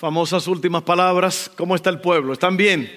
[0.00, 1.52] Famosas últimas palabras.
[1.58, 2.32] ¿Cómo está el pueblo?
[2.32, 2.90] ¿Están bien?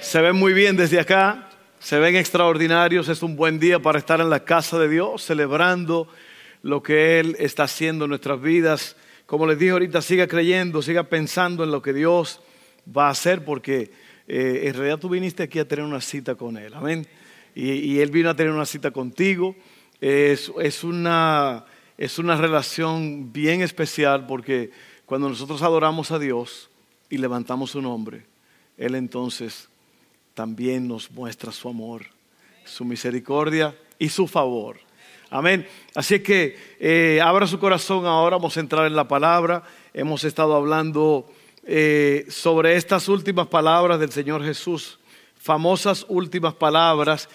[0.00, 1.50] Se ven muy bien desde acá.
[1.78, 3.10] Se ven extraordinarios.
[3.10, 6.08] Es un buen día para estar en la casa de Dios, celebrando
[6.62, 8.96] lo que Él está haciendo en nuestras vidas.
[9.26, 12.40] Como les dije ahorita, siga creyendo, siga pensando en lo que Dios
[12.96, 13.90] va a hacer, porque
[14.26, 16.72] eh, en realidad tú viniste aquí a tener una cita con Él.
[16.72, 17.06] Amén.
[17.54, 19.54] Y, Él vino a tener una cita contigo.
[20.00, 21.66] Es, es, una,
[21.98, 24.70] es una relación bien especial porque
[25.08, 26.68] cuando nosotros adoramos a Dios
[27.08, 28.26] y levantamos su nombre,
[28.76, 29.66] Él entonces
[30.34, 32.04] también nos muestra su amor,
[32.66, 34.76] su misericordia y su favor.
[35.30, 35.66] Amén.
[35.94, 39.62] Así que eh, abra su corazón ahora, vamos a entrar en la palabra.
[39.94, 41.26] Hemos estado hablando
[41.64, 44.98] eh, sobre estas últimas palabras del Señor Jesús,
[45.38, 47.30] famosas últimas palabras.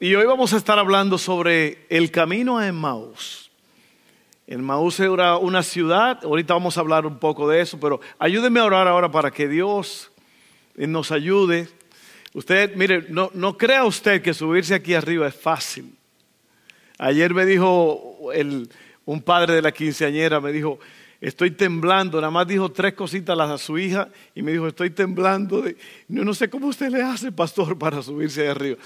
[0.00, 3.51] Y hoy vamos a estar hablando sobre el camino a Emmaus.
[4.52, 8.60] El Maús era una ciudad, ahorita vamos a hablar un poco de eso, pero ayúdenme
[8.60, 10.12] a orar ahora para que Dios
[10.76, 11.70] nos ayude.
[12.34, 15.94] Usted, mire, no, no crea usted que subirse aquí arriba es fácil.
[16.98, 18.18] Ayer me dijo
[19.06, 20.78] un padre de la quinceañera, me dijo,
[21.18, 25.64] estoy temblando, nada más dijo tres cositas a su hija y me dijo, estoy temblando.
[26.08, 28.76] No, no sé cómo usted le hace, pastor, para subirse ahí arriba.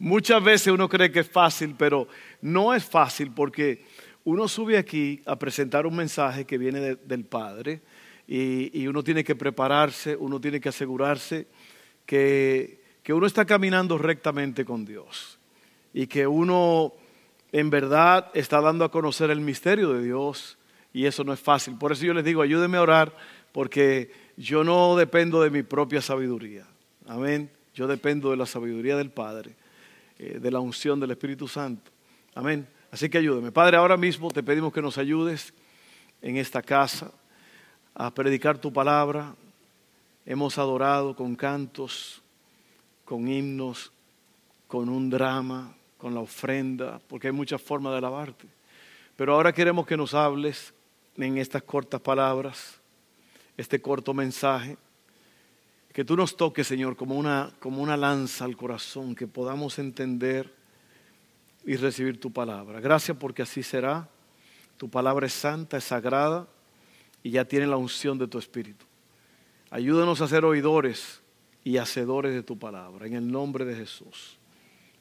[0.00, 2.08] Muchas veces uno cree que es fácil, pero
[2.40, 3.84] no es fácil porque
[4.24, 7.80] uno sube aquí a presentar un mensaje que viene del Padre
[8.26, 11.46] y, uno tiene que prepararse, uno tiene que asegurarse
[12.06, 15.38] que, que uno está caminando rectamente con Dios
[15.92, 16.94] y que uno
[17.50, 20.56] en verdad está dando a conocer el misterio de Dios
[20.92, 21.76] y eso no es fácil.
[21.76, 23.14] Por eso yo les digo, ayúdenme a orar
[23.52, 26.66] porque yo no dependo de mi propia sabiduría.
[27.06, 27.50] Amén.
[27.74, 29.54] Yo dependo de la sabiduría del Padre,
[30.18, 31.90] eh, de la unción del Espíritu Santo.
[32.34, 32.66] Amén.
[32.92, 33.50] Así que ayúdeme.
[33.50, 35.54] Padre, ahora mismo te pedimos que nos ayudes
[36.20, 37.10] en esta casa
[37.94, 39.34] a predicar tu palabra.
[40.26, 42.20] Hemos adorado con cantos,
[43.06, 43.90] con himnos,
[44.68, 48.46] con un drama, con la ofrenda, porque hay muchas formas de alabarte.
[49.16, 50.74] Pero ahora queremos que nos hables
[51.16, 52.78] en estas cortas palabras,
[53.56, 54.76] este corto mensaje,
[55.94, 60.60] que tú nos toques, Señor, como una, como una lanza al corazón, que podamos entender
[61.64, 62.80] y recibir tu palabra.
[62.80, 64.08] Gracias porque así será.
[64.76, 66.46] Tu palabra es santa, es sagrada
[67.22, 68.84] y ya tiene la unción de tu Espíritu.
[69.70, 71.22] Ayúdanos a ser oidores
[71.64, 73.06] y hacedores de tu palabra.
[73.06, 74.38] En el nombre de Jesús.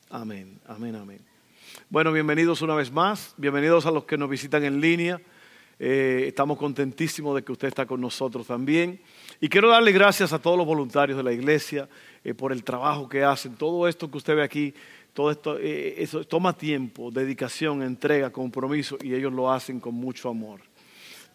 [0.09, 1.19] Amén, amén, amén.
[1.89, 3.33] Bueno, bienvenidos una vez más.
[3.37, 5.21] Bienvenidos a los que nos visitan en línea.
[5.79, 9.01] Eh, estamos contentísimos de que usted está con nosotros también.
[9.39, 11.89] Y quiero darle gracias a todos los voluntarios de la iglesia
[12.23, 13.55] eh, por el trabajo que hacen.
[13.55, 14.75] Todo esto que usted ve aquí
[15.13, 20.29] todo esto eh, eso toma tiempo, dedicación, entrega, compromiso y ellos lo hacen con mucho
[20.29, 20.61] amor.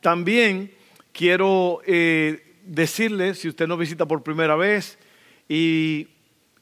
[0.01, 0.73] También
[1.13, 4.99] quiero eh, decirle, si usted nos visita por primera vez
[5.49, 6.09] y,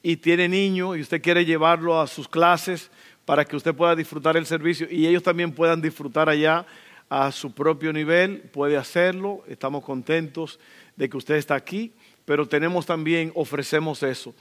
[0.03, 2.91] y tiene niños y usted quiere llevarlo a sus clases
[3.25, 6.67] para que usted pueda disfrutar el servicio y ellos también puedan disfrutar allá
[7.09, 9.45] a su propio nivel, puede hacerlo.
[9.47, 10.59] Estamos contentos
[10.97, 11.93] de que usted está aquí,
[12.25, 14.35] pero tenemos también, ofrecemos eso.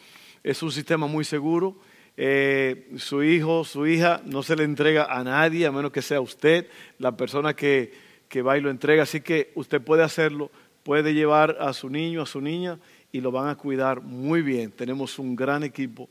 [0.44, 1.78] Es un sistema muy seguro
[2.16, 6.22] eh, su hijo, su hija, no se le entrega a nadie, a menos que sea
[6.22, 6.68] usted
[7.00, 7.94] la persona que,
[8.30, 9.04] que va y lo entrega.
[9.04, 10.52] Así que usted puede hacerlo,
[10.84, 12.80] puede llevar a su niño, a su niña,
[13.12, 14.72] y lo van a cuidar muy bien.
[14.72, 16.10] Tenemos un gran equipo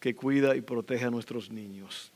[0.00, 2.12] que cuida y protege a nuestros niños.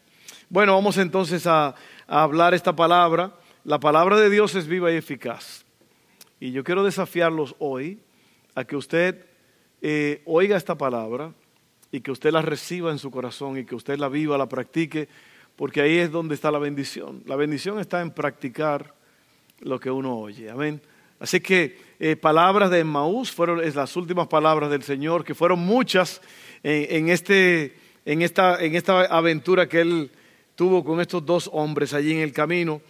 [0.48, 1.74] Bueno, vamos entonces a,
[2.06, 3.34] hablar esta palabra.
[3.64, 5.64] La palabra de Dios es viva y eficaz.
[6.40, 7.98] Y yo quiero desafiarlos hoy
[8.54, 9.26] a que usted
[9.82, 11.32] eh, oiga esta palabra
[11.90, 15.08] y que usted la reciba en su corazón y que usted la viva, la practique,
[15.56, 17.22] porque ahí es donde está la bendición.
[17.26, 18.94] La bendición está en practicar
[19.60, 20.50] lo que uno oye.
[20.50, 20.80] Amén.
[21.18, 26.20] Así que eh, palabras de Emmaús fueron las últimas palabras del Señor, que fueron muchas
[26.62, 30.10] en, este, en, esta, en esta aventura que Él
[30.54, 32.80] tuvo con estos dos hombres allí en el camino.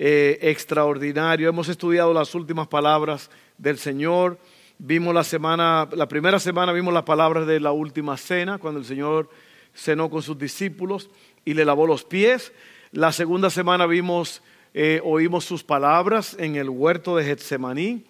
[0.00, 1.48] Eh, extraordinario.
[1.48, 4.38] Hemos estudiado las últimas palabras del Señor.
[4.80, 8.86] Vimos la semana, la primera semana vimos las palabras de la última cena, cuando el
[8.86, 9.28] Señor
[9.74, 11.10] cenó con sus discípulos
[11.44, 12.52] y le lavó los pies.
[12.92, 14.40] La segunda semana vimos,
[14.74, 18.04] eh, oímos sus palabras en el huerto de Getsemaní.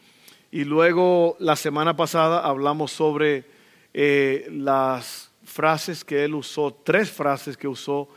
[0.51, 3.47] Y luego la semana pasada hablamos sobre
[3.95, 8.11] eh, las frases que él usó, tres frases que usó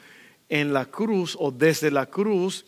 [0.50, 2.66] en la cruz o desde la cruz.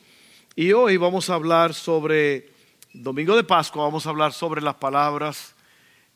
[0.56, 2.48] Y hoy vamos a hablar sobre,
[2.94, 5.53] domingo de Pascua, vamos a hablar sobre las palabras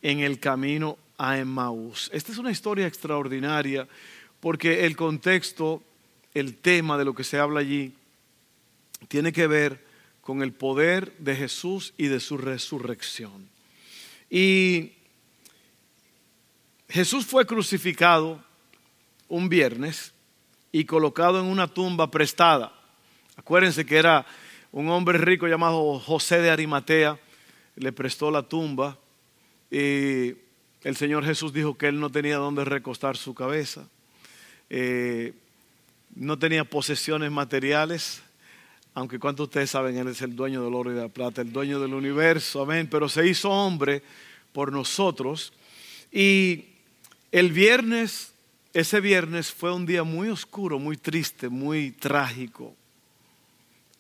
[0.07, 2.09] en el camino a Emmaús.
[2.13, 3.89] Esta es una historia extraordinaria
[4.39, 5.83] porque el contexto,
[6.33, 7.93] el tema de lo que se habla allí,
[9.09, 9.85] tiene que ver
[10.21, 13.49] con el poder de Jesús y de su resurrección.
[14.29, 14.93] Y
[16.87, 18.41] Jesús fue crucificado
[19.27, 20.13] un viernes
[20.71, 22.71] y colocado en una tumba prestada.
[23.35, 24.25] Acuérdense que era
[24.71, 27.19] un hombre rico llamado José de Arimatea,
[27.75, 28.97] le prestó la tumba
[29.69, 30.35] y
[30.83, 33.87] el Señor Jesús dijo que él no tenía dónde recostar su cabeza,
[34.69, 35.33] eh,
[36.15, 38.21] no tenía posesiones materiales,
[38.93, 41.51] aunque cuanto ustedes saben, Él es el dueño del oro y de la plata, el
[41.51, 44.01] dueño del universo, amén, pero se hizo hombre
[44.53, 45.53] por nosotros.
[46.11, 46.65] Y
[47.31, 48.33] el viernes,
[48.73, 52.75] ese viernes fue un día muy oscuro, muy triste, muy trágico,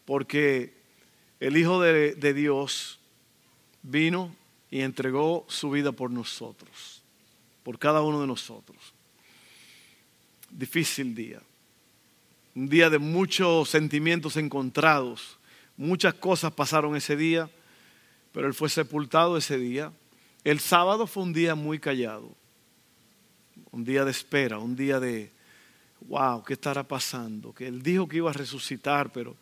[0.05, 0.73] porque
[1.39, 2.99] el Hijo de, de Dios
[3.83, 4.35] vino
[4.69, 7.01] y entregó su vida por nosotros,
[7.63, 8.77] por cada uno de nosotros.
[10.49, 11.41] Difícil día,
[12.55, 15.37] un día de muchos sentimientos encontrados,
[15.75, 17.49] muchas cosas pasaron ese día,
[18.31, 19.91] pero Él fue sepultado ese día.
[20.43, 22.35] El sábado fue un día muy callado
[23.71, 25.31] un día de espera, un día de,
[26.01, 27.53] wow, ¿qué estará pasando?
[27.53, 29.35] Que él dijo que iba a resucitar, pero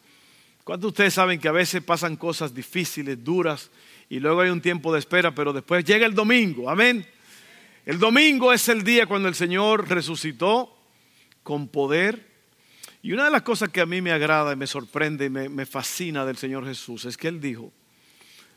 [0.63, 3.69] ¿cuántos de ustedes saben que a veces pasan cosas difíciles, duras,
[4.09, 7.05] y luego hay un tiempo de espera, pero después llega el domingo, amén?
[7.85, 10.75] El domingo es el día cuando el Señor resucitó
[11.43, 12.33] con poder.
[13.01, 15.49] Y una de las cosas que a mí me agrada y me sorprende y me,
[15.49, 17.71] me fascina del Señor Jesús es que Él dijo,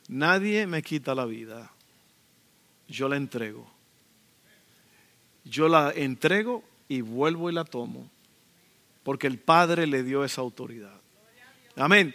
[0.09, 1.71] nadie me quita la vida,
[2.89, 3.79] yo la entrego
[5.49, 8.11] yo la entrego y vuelvo y la tomo,
[9.03, 11.01] porque el Padre le dio esa autoridad.
[11.77, 12.15] Amén.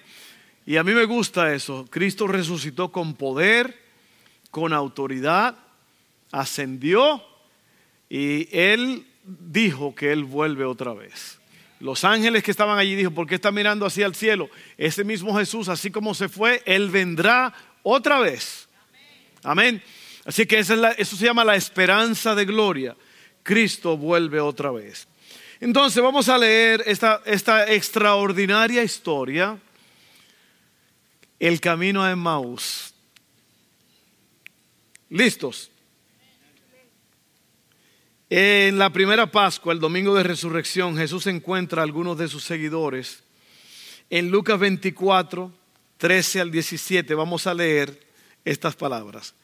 [0.65, 1.86] Y a mí me gusta eso.
[1.89, 3.77] Cristo resucitó con poder,
[4.50, 5.56] con autoridad,
[6.31, 7.21] ascendió
[8.10, 11.39] y Él dijo que Él vuelve otra vez.
[11.80, 14.50] Los ángeles que estaban allí dijo, ¿por qué está mirando hacia el cielo?
[14.77, 18.69] Ese mismo Jesús, así como se fue, Él vendrá otra vez.
[19.44, 19.83] Amén.
[20.25, 22.95] Así que eso se llama la esperanza de gloria.
[23.44, 25.07] Cristo vuelve otra vez.
[25.60, 29.57] Entonces vamos a leer esta, esta extraordinaria historia,
[31.47, 32.93] el camino a Emmaus.
[35.09, 35.69] ¿Listos?
[38.29, 43.23] En la primera Pascua, el domingo de resurrección, Jesús encuentra a algunos de sus seguidores.
[44.09, 45.51] En Lucas 24,
[45.97, 48.07] 13 al 17, vamos a leer
[48.45, 49.35] estas palabras.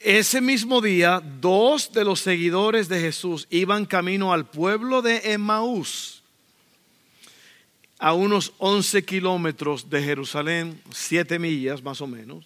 [0.00, 6.21] Ese mismo día, dos de los seguidores de Jesús iban camino al pueblo de Emmaús,
[8.02, 12.44] a unos 11 kilómetros de Jerusalén, siete millas más o menos.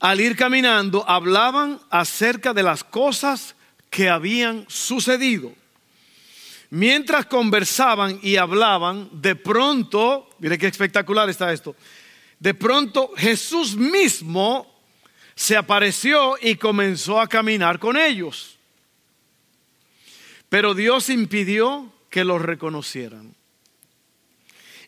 [0.00, 3.54] Al ir caminando, hablaban acerca de las cosas
[3.88, 5.52] que habían sucedido.
[6.70, 11.76] Mientras conversaban y hablaban, de pronto, mire qué espectacular está esto,
[12.40, 14.66] de pronto Jesús mismo
[15.36, 18.58] se apareció y comenzó a caminar con ellos.
[20.48, 23.38] Pero Dios impidió que los reconocieran.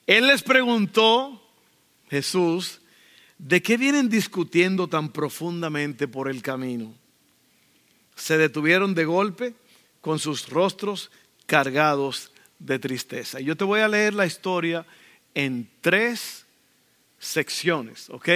[0.06, 1.43] Él les preguntó,
[2.10, 2.81] Jesús,
[3.38, 6.94] ¿de qué vienen discutiendo tan profundamente por el camino?
[8.16, 9.54] Se detuvieron de golpe
[10.00, 11.10] con sus rostros
[11.46, 13.40] cargados de tristeza.
[13.40, 14.87] Yo te voy a leer la historia
[15.34, 16.44] en tres
[17.19, 18.28] secciones, ¿ok?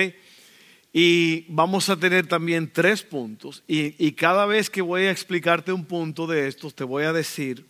[0.93, 3.63] Y vamos a tener también tres puntos.
[3.67, 7.67] Y, cada vez que voy a explicarte un punto de estos, te voy a decir,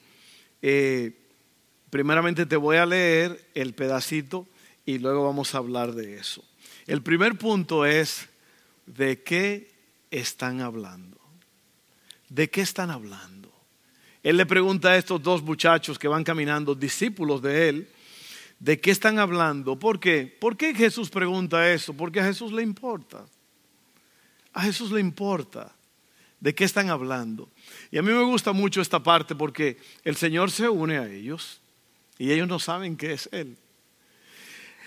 [0.63, 1.13] eh,
[1.97, 4.47] primeramente te voy a leer el pedacito
[4.85, 6.45] y luego vamos a hablar de eso.
[6.87, 8.29] El primer punto es,
[8.85, 9.73] ¿de qué
[10.11, 11.17] están hablando?
[12.29, 13.51] ¿De qué están hablando?
[14.23, 17.89] Él le pregunta a estos dos muchachos que van caminando, discípulos de él,
[18.59, 19.79] ¿De qué están hablando?
[19.79, 20.35] ¿Por qué?
[20.41, 21.93] ¿Por qué Jesús pregunta eso?
[21.95, 23.27] Porque a Jesús le importa.
[24.53, 25.75] A Jesús le importa.
[26.41, 27.51] ¿De qué están hablando?
[27.91, 31.61] Y a mí me gusta mucho esta parte porque el Señor se une a ellos
[32.19, 33.57] y ellos no saben qué es Él.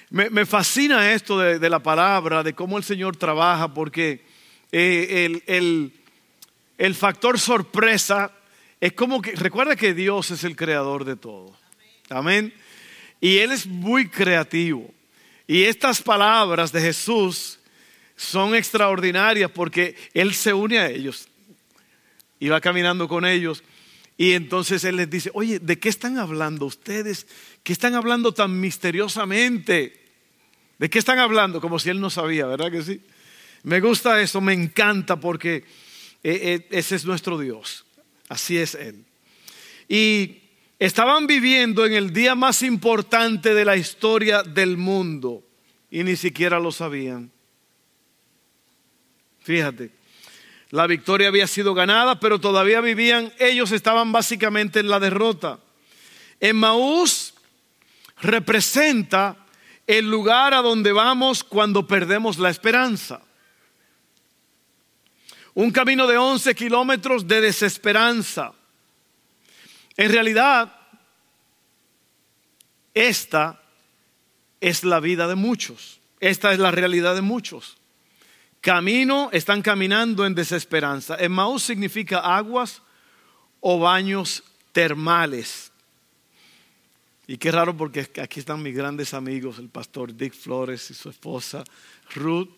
[0.10, 4.26] Me, fascina esto de, la palabra, de cómo el Señor trabaja, porque
[4.72, 5.94] eh, el,
[6.80, 8.32] el factor sorpresa
[8.82, 11.56] es como que, recuerda que Dios es el creador de todo.
[12.10, 12.54] Amén.
[13.20, 14.90] Y Él es muy creativo.
[15.46, 17.60] Y estas palabras de Jesús
[18.16, 21.28] son extraordinarias porque Él se une a ellos.
[22.40, 23.64] Y va caminando con ellos.
[24.20, 27.26] Y entonces Él les dice, oye, ¿de qué están hablando ustedes?
[27.64, 30.00] ¿Qué están hablando tan misteriosamente?
[30.78, 31.60] ¿De qué están hablando?
[31.60, 33.02] Como si Él no sabía, ¿verdad que sí?
[33.64, 35.64] Me gusta eso, me encanta porque eh,
[36.24, 37.86] eh, ese es nuestro Dios.
[38.28, 39.06] Así es Él.
[39.88, 40.40] Y
[40.80, 45.44] Estaban viviendo en el día más importante de la historia del mundo
[45.92, 47.30] y ni siquiera lo sabían.
[49.42, 49.92] Fíjate,
[50.72, 55.60] La victoria había sido ganada, pero todavía vivían, ellos estaban básicamente en la derrota.
[56.40, 57.34] Emmaús
[58.22, 59.36] representa
[59.88, 63.22] el lugar a donde vamos cuando perdemos la esperanza.
[65.56, 68.54] Un camino de 11 kilómetros de desesperanza.
[69.98, 70.76] En realidad,
[72.94, 73.60] esta
[74.62, 76.00] es la vida de muchos.
[76.20, 77.79] Esta es la realidad de muchos.
[78.62, 81.16] Camino, están caminando en desesperanza.
[81.18, 82.82] Emmaús significa aguas
[83.62, 85.72] o baños termales.
[87.28, 91.10] Y qué raro porque aquí están mis grandes amigos, el pastor Dick Flores y su
[91.10, 91.64] esposa
[92.16, 92.50] Ruth.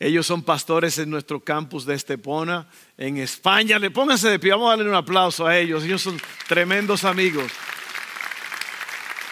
[0.00, 3.78] Ellos son pastores en nuestro campus de Estepona, en España.
[3.78, 5.84] Le pónganse de pie, vamos a darle un aplauso a ellos.
[5.84, 7.50] Ellos son tremendos amigos.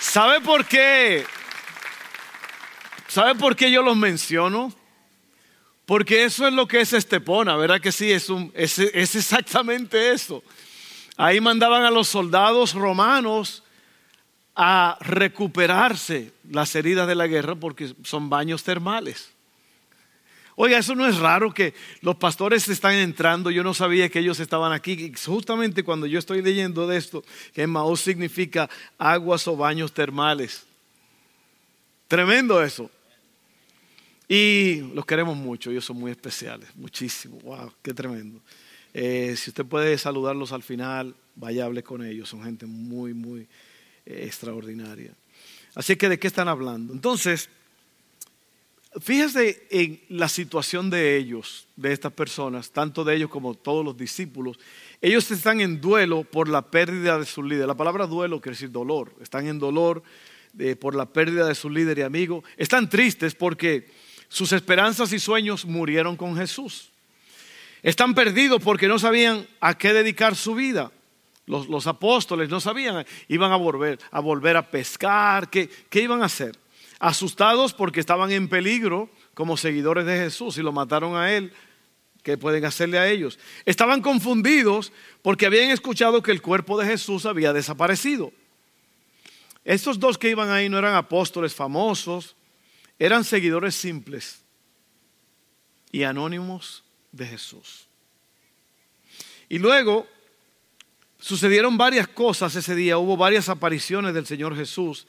[0.00, 1.24] ¿Sabe por qué?
[3.08, 4.72] ¿Sabe por qué yo los menciono?
[5.86, 8.10] Porque eso es lo que es Estepona, ¿verdad que sí?
[8.10, 8.28] Es,
[8.78, 10.42] exactamente eso.
[11.16, 13.62] Ahí mandaban a los soldados romanos
[14.56, 19.30] a recuperarse las heridas de la guerra porque son baños termales.
[20.56, 23.50] Oiga, eso no es raro que los pastores están entrando.
[23.50, 25.12] Yo no sabía que ellos estaban aquí.
[25.24, 30.66] Justamente cuando yo estoy leyendo de esto, que Maús significa aguas o baños termales.
[32.08, 32.90] Tremendo eso.
[34.28, 37.38] Y los queremos mucho, ellos son muy especiales, muchísimo.
[37.40, 37.72] ¡Wow!
[37.82, 38.40] ¡Qué tremendo!
[38.92, 43.42] Eh, si usted puede saludarlos al final, vaya hable con ellos, son gente muy, muy
[44.04, 45.12] eh, extraordinaria.
[45.74, 46.92] Así que, ¿de qué están hablando?
[46.92, 47.50] Entonces,
[49.00, 53.96] fíjese en la situación de ellos, de estas personas, tanto de ellos como todos los
[53.96, 54.58] discípulos.
[55.02, 57.66] Ellos están en duelo por la pérdida de su líder.
[57.66, 59.14] La palabra duelo quiere decir dolor.
[59.20, 60.02] Están en dolor
[60.58, 62.42] eh, por la pérdida de su líder y amigo.
[62.56, 63.86] Están tristes porque
[64.28, 66.90] sus esperanzas y sueños murieron con Jesús.
[67.82, 70.90] Están perdidos porque no sabían a qué dedicar su vida.
[71.46, 76.26] Los, apóstoles no sabían, iban a volver a, volver a pescar, ¿qué, ¿qué iban a
[76.26, 76.58] hacer?
[76.98, 81.52] Asustados porque estaban en peligro como seguidores de Jesús y lo mataron a él,
[82.24, 83.38] ¿qué pueden hacerle a ellos?
[83.64, 84.92] Estaban confundidos
[85.22, 88.32] porque habían escuchado que el cuerpo de Jesús había desaparecido.
[89.64, 92.35] Estos dos que iban ahí no eran apóstoles famosos,
[92.98, 94.42] eran seguidores simples
[95.92, 97.86] y anónimos de Jesús.
[99.48, 100.06] Y luego
[101.18, 105.06] sucedieron varias cosas ese día, hubo varias apariciones del Señor Jesús.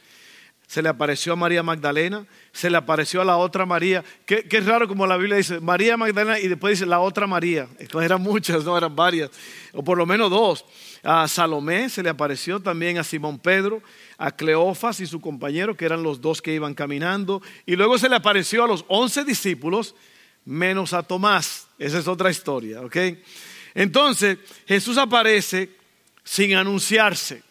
[0.67, 4.03] Se le apareció a María Magdalena, se le apareció a la otra María.
[4.25, 7.69] Qué, raro como la Biblia dice, María Magdalena y después dice la otra María.
[8.01, 9.31] eran muchas, no eran varias,
[9.71, 10.65] o por lo menos dos.
[11.03, 13.81] A Salomé se le apareció también a Simón Pedro,
[14.17, 18.09] a Cleofas y su compañero, que eran los dos que iban caminando, y luego se
[18.09, 19.95] le apareció a los once discípulos,
[20.43, 21.67] menos a Tomás.
[21.79, 22.97] Esa es otra historia, ¿ok?
[23.73, 25.69] Entonces, Jesús aparece
[26.25, 27.41] sin anunciarse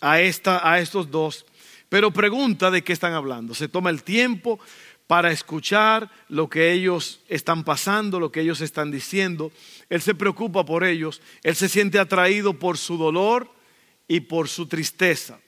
[0.00, 1.44] a, esta, a estos dos,
[1.88, 3.54] pero pregunta de qué están hablando.
[3.54, 4.58] Se toma el tiempo
[5.06, 9.52] para escuchar lo que ellos están pasando, lo que ellos están diciendo.
[9.88, 13.50] Él se preocupa por ellos, él se siente atraído por su dolor
[14.08, 15.38] y por su tristeza.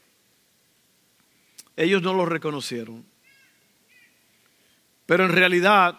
[1.77, 3.05] Ellos no lo reconocieron.
[5.07, 5.99] Pero en realidad,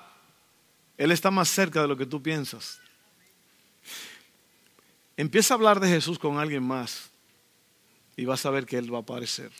[0.97, 2.79] Él está más cerca de lo que tú piensas.
[5.17, 7.09] Empieza a hablar de Jesús con alguien más
[8.15, 9.51] y vas a ver que Él va a aparecer.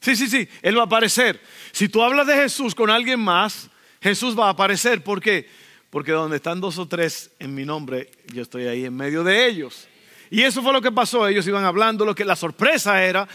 [0.00, 1.40] Sí, sí, sí, Él va a aparecer.
[1.72, 3.68] Si tú hablas de Jesús con alguien más,
[4.00, 5.04] Jesús va a aparecer.
[5.04, 5.48] ¿Por qué?
[5.90, 9.46] Porque donde están dos o tres en mi nombre, yo estoy ahí en medio de
[9.46, 9.88] ellos.
[10.30, 11.26] Y eso fue lo que pasó.
[11.28, 12.04] Ellos iban hablando.
[12.04, 13.28] Lo que la sorpresa era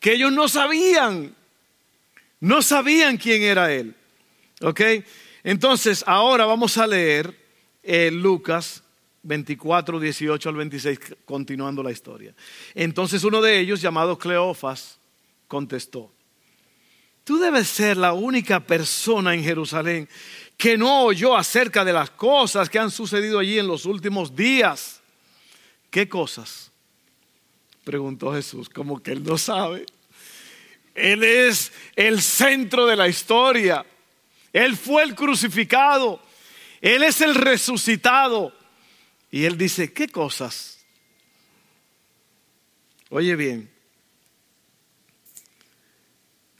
[0.00, 1.34] que ellos no sabían,
[2.40, 3.94] no sabían quién era Él.
[4.62, 4.80] ¿Ok?
[5.44, 7.34] Entonces, ahora vamos a leer
[7.82, 8.82] eh, Lucas
[9.22, 12.34] 24, 18 al 26, continuando la historia.
[12.74, 14.97] Entonces uno de ellos, llamado Cleofas,
[15.48, 16.12] contestó,
[17.24, 20.08] tú debes ser la única persona en Jerusalén
[20.56, 25.00] que no oyó acerca de las cosas que han sucedido allí en los últimos días.
[25.90, 26.70] ¿Qué cosas?
[27.84, 29.86] Preguntó Jesús, como que él no sabe.
[30.94, 33.86] Él es el centro de la historia.
[34.52, 36.20] Él fue el crucificado.
[36.80, 38.52] Él es el resucitado.
[39.30, 40.84] Y él dice, ¿qué cosas?
[43.10, 43.70] Oye bien,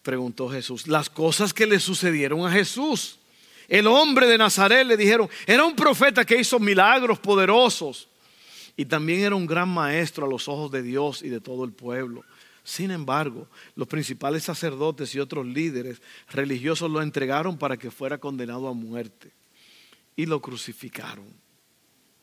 [0.02, 3.18] preguntó Jesús, las cosas que le sucedieron a Jesús.
[3.68, 8.08] El hombre de Nazaret le dijeron, era un profeta que hizo milagros poderosos
[8.76, 11.72] y también era un gran maestro a los ojos de Dios y de todo el
[11.72, 12.24] pueblo.
[12.64, 18.68] Sin embargo, los principales sacerdotes y otros líderes religiosos lo entregaron para que fuera condenado
[18.68, 19.32] a muerte
[20.16, 21.24] y lo crucificaron.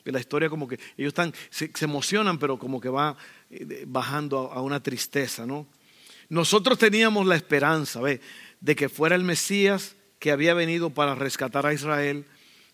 [0.03, 3.17] la historia como que ellos están, se, emocionan, pero como que va
[3.49, 5.65] eh, bajando a, una tristeza, ¿no?
[6.29, 8.21] Nosotros teníamos la esperanza, ¿ve?
[8.61, 12.25] De que fuera el Mesías que había venido para rescatar a Israel.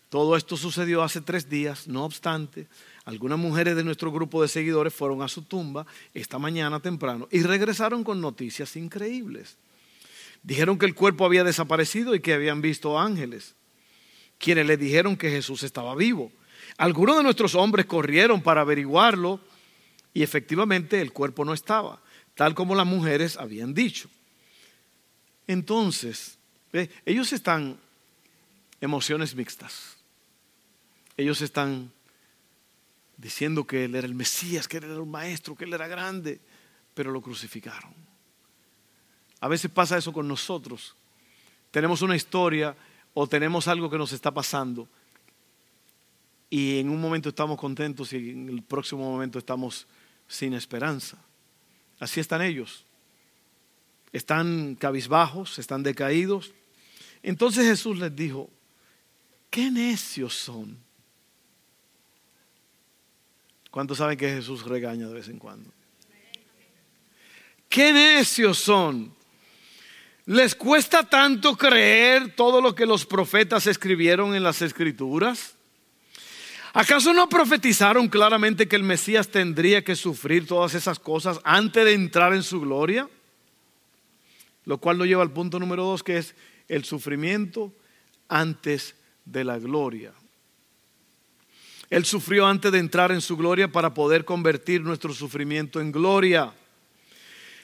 [0.08, 2.68] Todo esto sucedió hace tres días, no obstante,
[3.04, 7.42] algunas mujeres de nuestro grupo de seguidores fueron a su tumba esta mañana temprano y
[7.42, 9.56] regresaron con noticias increíbles.
[10.42, 13.54] Dijeron que el cuerpo había desaparecido y que habían visto ángeles,
[14.38, 16.30] quienes le dijeron que Jesús estaba vivo.
[16.76, 19.40] Algunos de nuestros hombres corrieron para averiguarlo
[20.14, 22.00] y efectivamente el cuerpo no estaba,
[22.34, 24.08] tal como las mujeres habían dicho.
[25.46, 26.38] Entonces,
[27.04, 27.78] ellos están
[28.80, 29.96] emociones mixtas.
[31.16, 31.92] Ellos están
[33.16, 36.40] diciendo que él era el Mesías, que él era un maestro, que él era grande,
[36.94, 37.94] pero lo crucificaron.
[39.40, 40.94] A veces pasa eso con nosotros.
[41.70, 42.76] Tenemos una historia
[43.14, 44.88] o tenemos algo que nos está pasando
[46.48, 49.86] y en un momento estamos contentos y en el próximo momento estamos
[50.28, 51.16] sin esperanza.
[52.02, 52.84] Así están ellos.
[54.12, 56.52] Están cabizbajos, están decaídos.
[57.22, 58.50] Entonces Jesús les dijo,
[59.48, 60.76] qué necios son.
[63.70, 65.70] ¿Cuántos saben que Jesús regaña de vez en cuando?
[67.68, 69.14] Qué necios son.
[70.26, 75.54] ¿Les cuesta tanto creer todo lo que los profetas escribieron en las escrituras?
[76.74, 81.92] ¿Acaso no profetizaron claramente que el Mesías tendría que sufrir todas esas cosas antes de
[81.92, 83.08] entrar en su gloria?
[84.64, 86.34] Lo cual nos lleva al punto número dos, que es
[86.68, 87.72] el sufrimiento
[88.28, 88.94] antes
[89.26, 90.12] de la gloria.
[91.90, 96.54] Él sufrió antes de entrar en su gloria para poder convertir nuestro sufrimiento en gloria.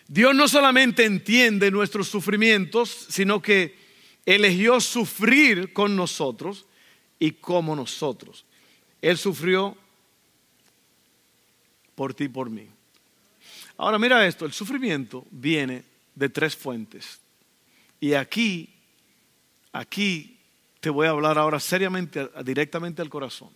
[0.07, 3.79] Dios no solamente entiende nuestros sufrimientos, sino que
[4.27, 6.67] eligió sufrir con nosotros
[7.19, 8.45] y como nosotros.
[9.00, 9.76] Él sufrió
[11.95, 12.69] por ti y por mí.
[13.76, 15.84] Ahora mira esto, el sufrimiento viene
[16.15, 17.21] de tres fuentes.
[18.00, 18.75] Y aquí,
[19.73, 20.39] aquí
[20.80, 23.50] te voy a hablar ahora seriamente, directamente al corazón.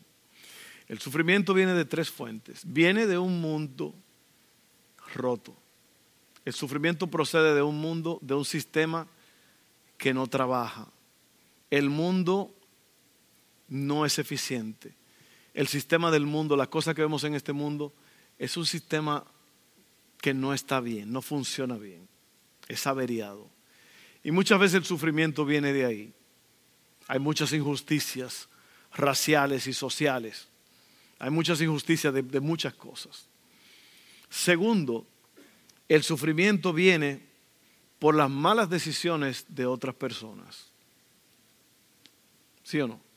[0.88, 2.60] El sufrimiento viene de tres fuentes.
[2.64, 3.94] Viene de un mundo
[5.14, 5.56] roto.
[6.44, 9.06] El sufrimiento procede de un mundo, de un sistema
[9.96, 10.88] que no trabaja.
[11.70, 12.52] El mundo
[13.68, 15.01] no es eficiente
[15.54, 17.92] el sistema del mundo, las cosas que vemos en este mundo,
[18.38, 19.24] es un sistema
[20.20, 22.08] que no está bien, no funciona bien,
[22.68, 23.50] es averiado.
[24.24, 26.12] Y muchas veces el sufrimiento viene de ahí.
[27.08, 28.48] Hay muchas injusticias
[28.94, 30.48] raciales y sociales.
[31.18, 33.26] Hay muchas injusticias de, de muchas cosas.
[34.30, 35.06] Segundo,
[35.88, 37.20] el sufrimiento viene
[37.98, 40.70] por las malas decisiones de otras personas.
[42.62, 43.11] ¿Sí o no?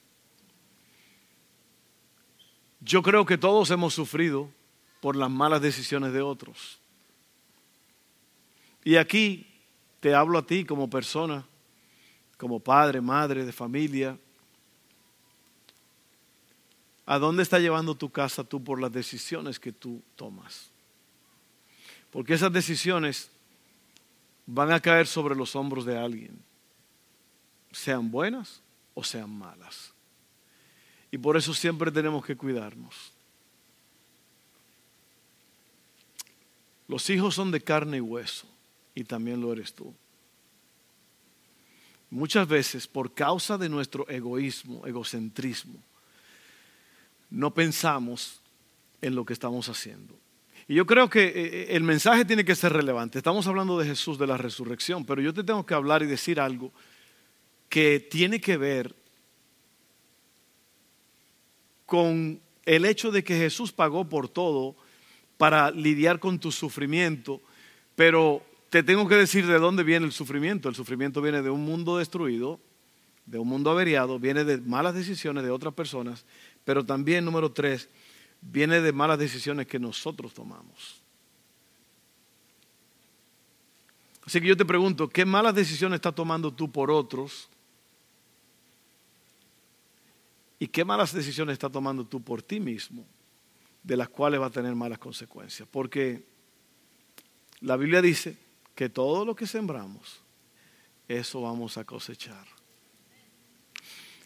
[2.86, 4.48] Yo creo que todos hemos sufrido
[5.02, 6.78] por las malas decisiones de otros.
[8.84, 9.48] Y aquí
[10.00, 11.44] te hablo a ti como persona,
[12.38, 14.20] como padre, madre de familia.
[17.08, 20.70] ¿A dónde está llevando tu casa tú por las decisiones que tú tomas?
[22.12, 23.32] Porque esas decisiones
[24.46, 26.40] van a caer sobre los hombros de alguien,
[27.72, 28.62] sean buenas
[28.94, 29.95] o sean malas.
[31.12, 33.14] Y por eso siempre tenemos que cuidarnos.
[36.88, 38.48] Los hijos son de carne y hueso,
[38.94, 39.94] y también lo eres tú.
[42.10, 45.80] Muchas veces, por causa de nuestro egoísmo, egocentrismo,
[47.30, 48.42] no pensamos
[49.02, 50.18] en lo que estamos haciendo.
[50.68, 53.18] Y yo creo que eh, eh, el mensaje tiene que ser relevante.
[53.18, 56.40] Estamos hablando de Jesús, de la resurrección, pero yo te tengo que hablar y decir
[56.40, 56.72] algo
[57.70, 58.96] que tiene que ver
[61.86, 64.76] con el hecho de que Jesús pagó por todo
[65.38, 67.42] para lidiar con tu sufrimiento,
[67.96, 70.70] pero te tengo que decir de dónde viene el sufrimiento.
[70.70, 72.60] El sufrimiento viene de un mundo destruido,
[73.26, 76.26] de un mundo averiado, viene de malas decisiones de otras personas,
[76.64, 77.90] pero también, número tres,
[78.42, 81.02] viene de malas decisiones que nosotros tomamos.
[84.26, 87.48] Así que yo te pregunto, ¿qué malas decisiones estás tomando tú por otros
[90.60, 93.06] ¿Y qué malas decisiones estás tomando tú por ti mismo?
[93.84, 95.68] De las cuales va a tener malas consecuencias.
[95.70, 96.26] Porque
[97.62, 98.38] la Biblia dice
[98.74, 100.22] que todo lo que sembramos,
[101.08, 102.46] eso vamos a cosechar.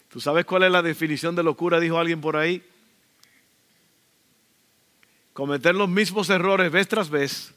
[0.08, 1.78] ¿Tú sabes cuál es la definición de locura?
[1.78, 2.64] Dijo alguien por ahí.
[5.32, 7.54] Cometer los mismos errores vez tras vez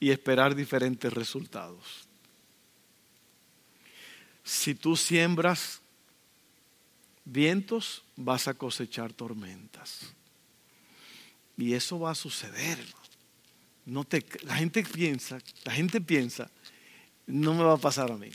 [0.00, 2.08] y esperar diferentes resultados.
[4.42, 5.82] Si tú siembras
[7.30, 10.00] vientos, vas a cosechar tormentas.
[11.56, 12.78] Y eso va a suceder.
[13.84, 16.50] No te, la gente piensa, la gente piensa,
[17.26, 18.30] no me va a pasar a mí.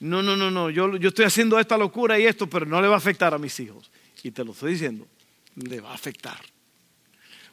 [0.00, 2.88] No, no, no, no, yo, yo estoy haciendo esta locura y esto, pero no le
[2.88, 3.90] va a afectar a mis hijos.
[4.22, 5.06] Y te lo estoy diciendo,
[5.56, 6.40] le va a afectar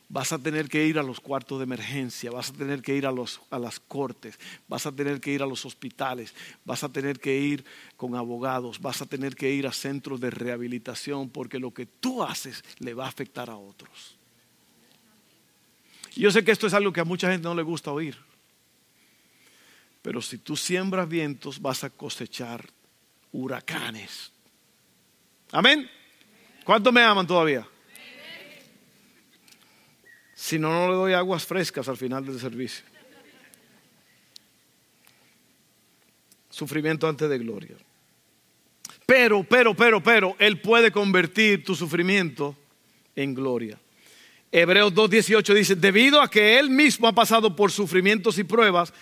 [0.10, 3.06] vas a tener que ir a los cuartos de emergencia, vas a tener que ir
[3.06, 6.34] a, los, a las cortes, vas a tener que ir a los hospitales,
[6.66, 7.64] vas a tener que ir
[7.96, 12.24] con abogados, vas a tener que ir a centros de rehabilitación, porque lo que tú
[12.24, 14.18] haces le va a afectar a otros.
[16.16, 18.18] yo sé que esto es algo que a mucha gente no le gusta oír,
[20.02, 22.68] pero si tú siembras vientos vas a cosechar
[23.32, 24.32] huracanes.
[25.52, 25.90] Amén.
[26.64, 27.68] ¿Cuántos me aman todavía?
[30.40, 32.86] Si no, no le doy aguas frescas al final del servicio.
[36.50, 37.76] Sufrimiento antes de gloria.
[39.06, 42.56] Pero, pero, pero, pero, Él puede convertir tu sufrimiento
[43.18, 43.78] en gloria.
[44.50, 48.94] Hebreos 2.18 dice, debido a que Él mismo ha pasado por sufrimientos y pruebas,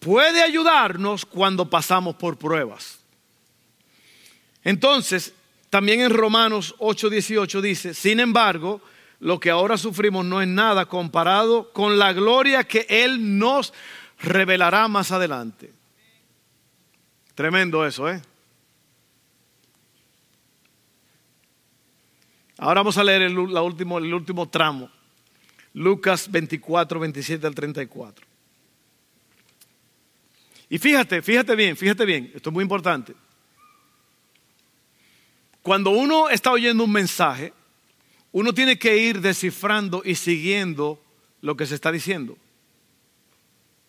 [0.00, 2.98] puede ayudarnos cuando pasamos por pruebas.
[4.64, 5.32] Entonces,
[5.70, 8.82] también en Romanos 8.18 dice, sin embargo,
[9.22, 13.72] lo que ahora sufrimos no es nada comparado con la gloria que Él nos
[14.18, 15.72] revelará más adelante.
[17.36, 18.20] Tremendo eso, ¿eh?
[22.58, 24.90] Ahora vamos a leer el, último, último tramo.
[25.74, 28.26] Lucas 24, 27 al 34.
[30.68, 33.14] Y fíjate, fíjate bien, fíjate bien, esto es muy importante.
[35.62, 37.52] Cuando uno está oyendo un mensaje,
[38.32, 41.00] uno tiene que ir descifrando y siguiendo
[41.42, 42.36] lo que se está diciendo.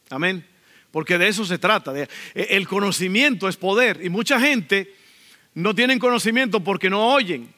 [0.10, 0.46] Amén.
[0.92, 1.94] Porque de eso se trata.
[1.98, 4.00] E, el conocimiento es poder.
[4.04, 4.94] Y mucha gente
[5.56, 7.54] no tiene conocimiento porque no oyen.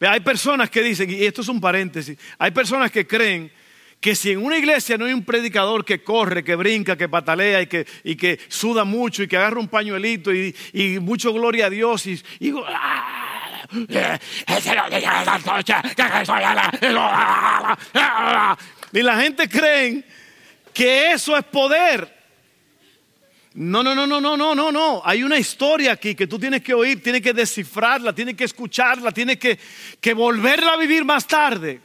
[0.00, 3.52] Hay personas que dicen, y esto es un paréntesis, hay personas que creen
[4.00, 7.62] que si en una iglesia no hay un predicador que corre, que brinca, que patalea
[7.62, 10.54] y que, y que suda mucho y que agarra un pañuelito y,
[11.00, 13.33] mucho gloria a Dios y, y ¡ah!
[18.92, 20.04] Y la gente cree
[20.72, 22.12] que eso es poder.
[23.54, 25.02] No, no, no, no, no, no, no, no.
[25.04, 29.12] Hay una historia aquí que tú tienes que oír, tienes que descifrarla, tienes que escucharla,
[29.12, 29.58] tienes que,
[30.00, 31.80] que volverla a vivir más tarde.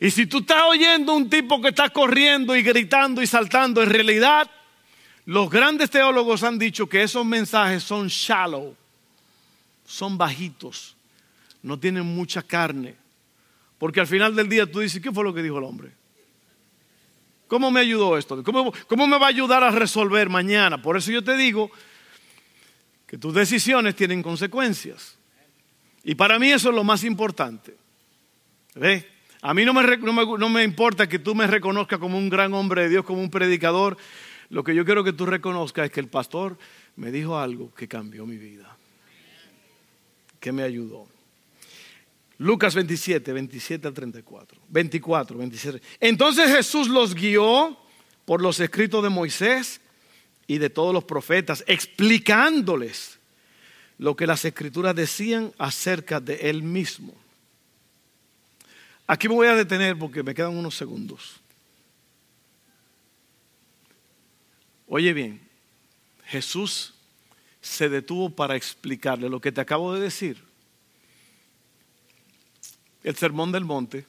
[0.00, 3.90] Y si tú estás oyendo un tipo que está corriendo y gritando y saltando, en
[3.90, 4.50] realidad
[5.26, 8.74] los grandes teólogos han dicho que esos mensajes son shallow
[9.90, 10.96] son bajitos,
[11.62, 12.94] no tienen mucha carne.
[13.76, 15.90] Porque al final del día tú dices, ¿qué fue lo que dijo el hombre?
[17.48, 18.44] ¿Cómo me ayudó esto?
[18.44, 20.80] ¿Cómo, ¿Cómo, me va a ayudar a resolver mañana?
[20.80, 21.72] Por eso yo te digo
[23.08, 25.18] que tus decisiones tienen consecuencias.
[26.04, 27.76] Y para mí eso es lo más importante.
[29.42, 32.82] A mí no me, no me importa que tú me reconozcas como un gran hombre
[32.82, 33.96] de Dios, como un predicador.
[34.50, 36.56] Lo que yo quiero que tú reconozcas es que el pastor
[36.94, 38.76] me dijo algo que cambió mi vida
[40.40, 41.06] que me ayudó.
[42.38, 44.58] Lucas 27, 27 al 34.
[44.68, 45.82] 24, 27.
[46.00, 47.76] Entonces Jesús los guió
[48.24, 49.80] por los escritos de Moisés
[50.46, 53.18] y de todos los profetas, explicándoles
[53.98, 57.14] lo que las escrituras decían acerca de él mismo.
[59.06, 61.40] Aquí me voy a detener porque me quedan unos segundos.
[64.86, 65.40] Oye bien,
[66.24, 66.94] Jesús
[67.60, 70.42] se detuvo para explicarle lo que te acabo de decir.
[73.02, 74.06] El sermón del monte,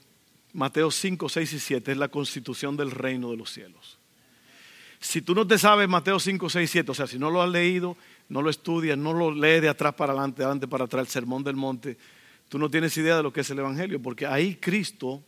[0.53, 3.97] Mateo 5, 6 y 7, es la constitución del reino de los cielos.
[4.99, 7.41] Si tú no te sabes Mateo 5, 6 y 7, o sea, si no lo
[7.41, 7.97] has leído,
[8.29, 11.43] no lo estudias, no lo lees de atrás para adelante, adelante para atrás, el sermón
[11.43, 11.97] del monte,
[12.49, 15.23] tú no tienes idea de lo que es el Evangelio, porque ahí Cristo,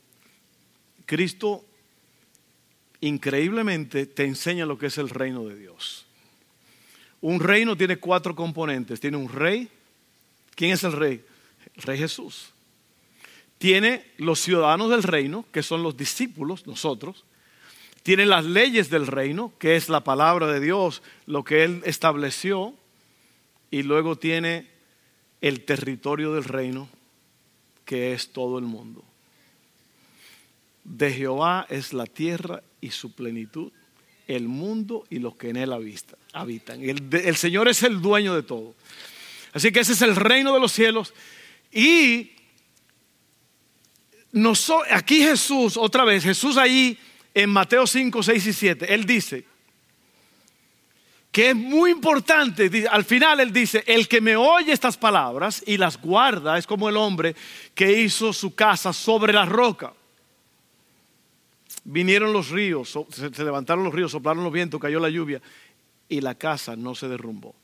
[1.05, 1.65] Cristo
[3.01, 6.05] increíblemente te enseña lo que es el reino de Dios.
[7.23, 8.99] Un reino tiene cuatro componentes.
[8.99, 9.69] Tiene un rey.
[10.55, 11.23] ¿Quién es el rey?
[11.73, 12.49] El rey Jesús.
[13.57, 17.23] Tiene los ciudadanos del reino, que son los discípulos, nosotros.
[18.03, 22.73] Tiene las leyes del reino, que es la palabra de Dios, lo que Él estableció.
[23.71, 24.67] Y luego tiene
[25.39, 26.89] el territorio del reino,
[27.85, 29.01] que es todo el mundo.
[30.83, 33.71] De Jehová es la tierra y su plenitud
[34.27, 35.73] el mundo y los que en él
[36.33, 36.81] habitan.
[36.81, 38.75] El, Señor es el dueño de todo.
[39.51, 41.13] Así que ese es el reino de los cielos.
[41.71, 42.31] Y
[44.91, 46.97] aquí Jesús, otra vez, Jesús ahí
[47.33, 49.45] en Mateo 5, 6 y 7, Él dice
[51.33, 52.87] que es muy importante.
[52.91, 56.87] Al final él dice, el que me oye estas palabras y las guarda es como
[56.87, 57.35] el hombre
[57.73, 59.93] que hizo su casa sobre la roca.
[61.85, 65.41] Vinieron los ríos, se levantaron los ríos, soplaron los vientos, cayó la lluvia
[66.07, 67.55] y la casa no se derrumbó.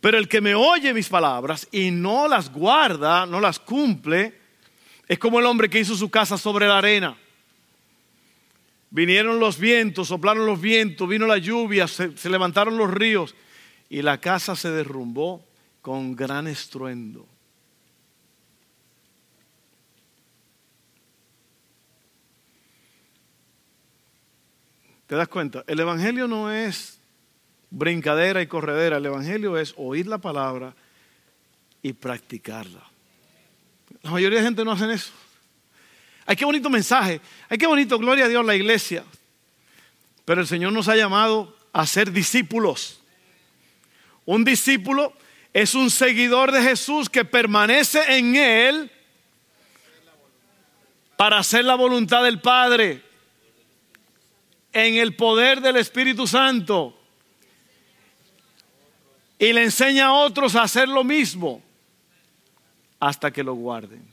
[0.00, 4.34] Pero el que me oye mis palabras y no las guarda, no las cumple,
[5.08, 7.16] es como el hombre que hizo su casa sobre la arena.
[8.90, 13.34] Vinieron los vientos, soplaron los vientos, vino la lluvia, se, levantaron los ríos
[13.88, 15.44] y la casa se derrumbó
[15.82, 17.26] con gran estruendo.
[25.06, 25.62] ¿Te das cuenta?
[25.66, 26.98] El Evangelio no es
[27.70, 30.74] brincadera y corredera, el Evangelio es oír la palabra
[31.82, 32.82] y practicarla.
[34.02, 35.12] La mayoría de gente no hacen eso.
[36.26, 37.20] Ay, qué bonito mensaje.
[37.48, 39.04] Ay, qué bonito, gloria a Dios, la iglesia.
[40.24, 43.00] Pero el Señor nos ha llamado a ser discípulos.
[44.24, 45.12] Un discípulo
[45.52, 48.90] es un seguidor de Jesús que permanece en Él
[51.16, 53.05] para hacer la voluntad del Padre
[54.76, 56.94] en el poder del Espíritu Santo
[59.38, 61.62] y le enseña a otros a hacer lo mismo
[63.00, 64.06] hasta que lo guarden.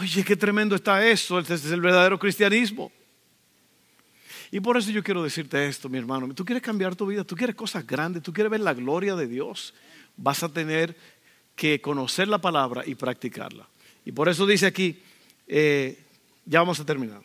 [0.00, 1.38] Oye, qué tremendo está eso.
[1.38, 2.90] Este es el verdadero cristianismo.
[4.50, 6.34] Y por eso yo quiero decirte esto, mi hermano.
[6.34, 9.28] Tú quieres cambiar tu vida, tú quieres cosas grandes, tú quieres ver la gloria de
[9.28, 9.74] Dios.
[10.16, 10.96] Vas a tener
[11.54, 13.68] que conocer la palabra y practicarla.
[14.04, 15.00] Y por eso dice aquí,
[15.46, 16.02] eh,
[16.48, 17.22] ya vamos a terminar.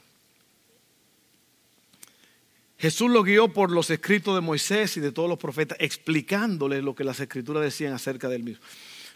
[2.78, 6.94] Jesús lo guió por los escritos de Moisés y de todos los profetas, explicándole lo
[6.94, 8.64] que las escrituras decían acerca del mismo.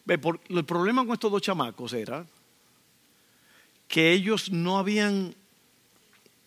[0.07, 2.25] el problema con estos dos chamacos era
[3.89, 5.35] que ellos no habían,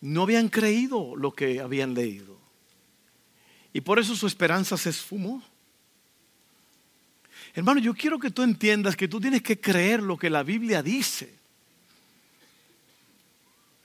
[0.01, 2.39] no habían creído lo que habían leído.
[3.73, 5.43] Y por eso su esperanza se esfumó.
[7.53, 10.81] Hermano, yo quiero que tú entiendas que tú tienes que creer lo que la Biblia
[10.81, 11.40] dice.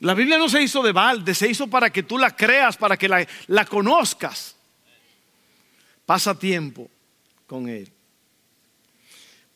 [0.00, 2.96] La Biblia no se hizo de balde, se hizo para que tú la creas, para
[2.96, 4.56] que la, la conozcas.
[6.04, 6.90] Pasa tiempo
[7.46, 7.90] con Él.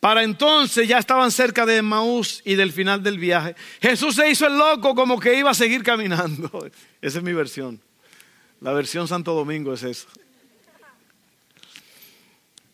[0.01, 3.55] Para entonces ya estaban cerca de Maús y del final del viaje.
[3.83, 6.51] Jesús se hizo el loco como que iba a seguir caminando.
[7.03, 7.81] Esa es mi versión.
[8.61, 10.09] La versión Santo Domingo es esa.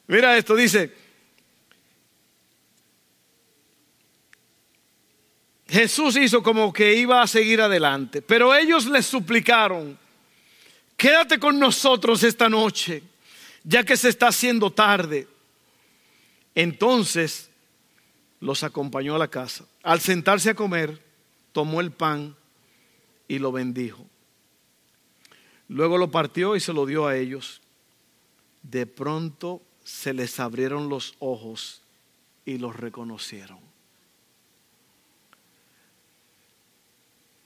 [0.09, 0.93] Mira esto, dice,
[5.69, 9.99] Jesús hizo como que iba a seguir adelante, pero ellos le suplicaron,
[10.97, 13.03] quédate con nosotros esta noche,
[13.65, 15.27] ya que se está haciendo tarde.
[16.55, 17.51] Entonces
[18.41, 19.67] los acompañó a la casa.
[19.83, 21.03] Al sentarse a comer,
[21.53, 22.37] tomó el pan
[23.27, 24.07] y lo bendijo.
[25.69, 27.61] Luego lo partió y se lo dio a ellos.
[28.63, 31.83] De pronto se les abrieron los ojos
[32.45, 33.66] y los reconocieron.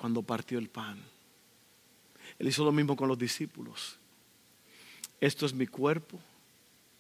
[0.01, 0.99] Cuando partió el pan.
[2.39, 3.99] Él hizo lo mismo con los discípulos.
[5.21, 6.19] Esto es mi cuerpo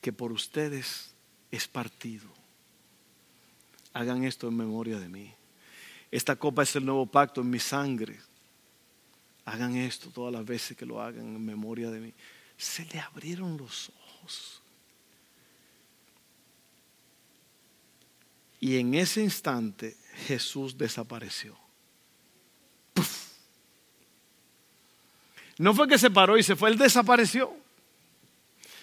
[0.02, 1.14] que por ustedes
[1.50, 2.28] es partido.
[3.94, 5.32] Hagan esto en memoria de mí.
[6.10, 8.20] Esta copa es el nuevo pacto en mi sangre.
[9.46, 12.12] Hagan esto todas las veces que lo hagan en memoria de mí.
[12.58, 14.60] Se le abrieron los ojos.
[18.60, 21.69] Y en ese instante Jesús desapareció.
[25.60, 27.54] No fue que se paró y se fue, él desapareció.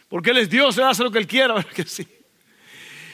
[0.08, 2.08] Porque él es Dios, él hace lo que él quiera, que sí.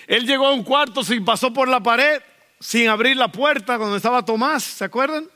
[0.05, 2.21] Él llegó a un cuarto sin pasó por la pared,
[2.59, 5.29] sin abrir la puerta cuando estaba Tomás, ¿se acuerdan?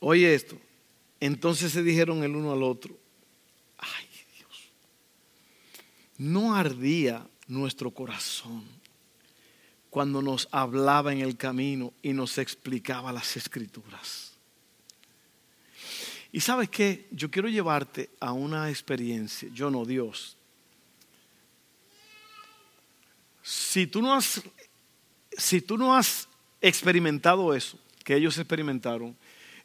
[0.00, 0.60] Oye esto.
[1.18, 2.94] Entonces se dijeron el uno al otro,
[3.78, 4.70] ay Dios,
[6.18, 8.66] no ardía nuestro corazón
[9.90, 14.32] cuando nos hablaba en el camino y nos explicaba las escrituras.
[16.30, 20.36] Y sabes qué, yo quiero llevarte a una experiencia, yo no Dios.
[23.42, 24.42] Si tú no has,
[25.36, 26.28] si tú no has
[26.60, 29.16] experimentado eso que ellos experimentaron,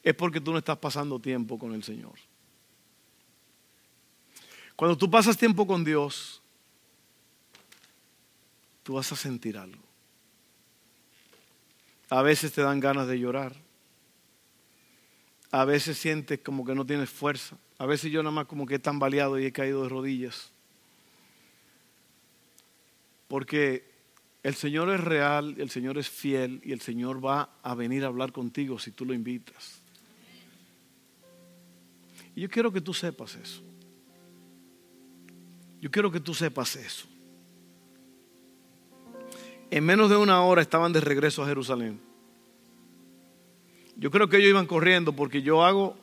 [0.01, 2.13] es porque tú no estás pasando tiempo con el Señor.
[4.75, 6.41] Cuando tú pasas tiempo con Dios,
[8.83, 9.82] tú vas a sentir algo.
[12.09, 13.55] A veces te dan ganas de llorar.
[15.51, 17.57] A veces sientes como que no tienes fuerza.
[17.77, 20.51] A veces yo nada más como que he tambaleado y he caído de rodillas.
[23.27, 23.91] Porque
[24.43, 28.07] el Señor es real, el Señor es fiel y el Señor va a venir a
[28.07, 29.79] hablar contigo si tú lo invitas.
[32.35, 33.61] Y yo quiero que tú sepas eso.
[35.81, 37.07] Yo quiero que tú sepas eso.
[39.73, 41.99] En menos de una hora estaban de regreso a Jerusalén.
[43.95, 45.97] Yo creo que ellos iban corriendo porque yo hago,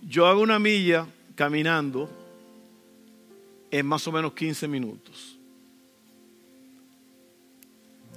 [0.00, 2.08] yo hago una milla caminando
[3.70, 5.36] en más o menos 15 minutos.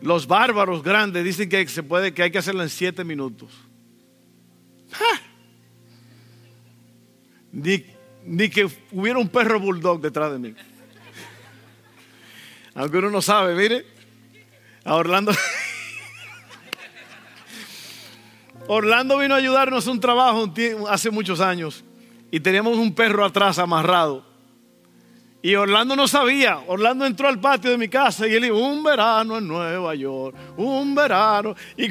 [0.02, 3.52] Los bárbaros grandes dicen que se puede, que hay que hacerlo en 7 minutos.
[7.52, 7.84] Ni,
[8.24, 10.56] ni que hubiera un perro bulldog detrás de mí.
[12.76, 13.99] Aunque uno no sabe, mire,
[14.84, 15.32] a Orlando.
[18.68, 20.54] Orlando vino a ayudarnos un trabajo
[20.89, 21.84] hace muchos años
[22.30, 24.24] y teníamos un perro atrás amarrado.
[25.42, 26.60] Y Orlando no sabía.
[26.68, 30.36] Orlando entró al patio de mi casa y él dijo, un verano en Nueva York,
[30.58, 31.56] un verano.
[31.78, 31.88] Y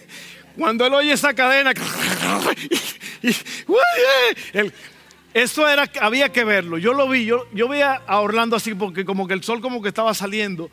[0.58, 1.72] cuando él oye esa cadena,
[5.34, 6.78] eso era, había que verlo.
[6.78, 9.82] Yo lo vi, yo, yo veía a Orlando así porque como que el sol como
[9.82, 10.70] que estaba saliendo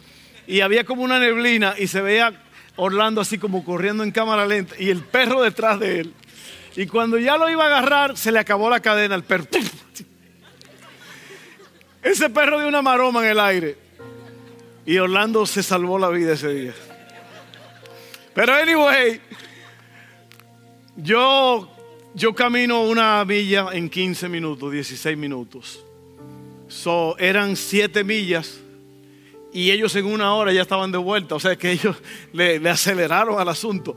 [0.48, 2.34] y había como una neblina y se veía
[2.76, 6.14] Orlando así como corriendo en cámara lenta y el perro detrás de él.
[6.76, 9.46] Y cuando ya lo iba a agarrar, se le acabó la cadena al perro.
[12.02, 13.78] Ese perro dio una maroma en el aire.
[14.86, 16.74] Y Orlando se salvó la vida ese día.
[18.34, 19.20] Pero anyway,
[20.96, 21.70] yo,
[22.16, 25.86] yo camino una milla en 15 minutos, 16 minutos.
[26.70, 28.61] So, eran 7 millas
[29.54, 31.36] y ellos en una hora ya estaban de vuelta.
[31.36, 31.96] O sea que ellos
[32.34, 33.96] le, le aceleraron al asunto.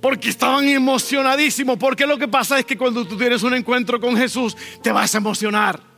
[0.00, 1.78] Porque estaban emocionadísimos.
[1.78, 5.14] Porque lo que pasa es que cuando tú tienes un encuentro con Jesús, te vas
[5.14, 5.92] a emocionar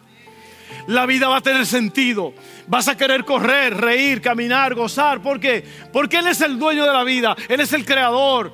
[0.86, 2.34] la vida va a tener sentido.
[2.66, 5.22] Vas a querer correr, reír, caminar, gozar.
[5.22, 5.64] ¿Por qué?
[5.92, 8.52] Porque Él es el dueño de la vida, Él es el creador.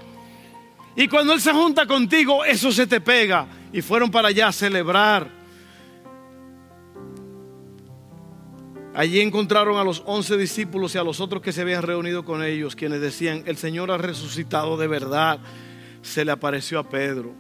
[0.96, 3.46] Y cuando Él se junta contigo, eso se te pega.
[3.72, 5.39] Y fueron para allá a celebrar.
[8.92, 12.42] Allí encontraron a los once discípulos y a los otros que se habían reunido con
[12.42, 15.38] ellos, quienes decían, el Señor ha resucitado de verdad.
[16.03, 17.33] Se le apareció a Pedro.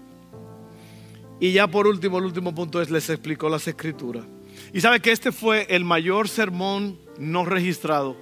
[1.40, 4.24] Y ya por último, el último punto es, les explicó las escrituras.
[4.72, 8.16] Y sabe que este fue el mayor sermón no registrado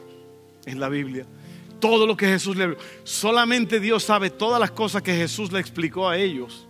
[0.65, 1.27] en la Biblia.
[1.81, 2.77] Todo lo que Jesús le...
[3.05, 6.67] Solamente Dios sabe todas las cosas que Jesús le explicó a ellos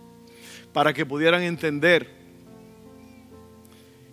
[0.73, 2.18] para que pudieran entender.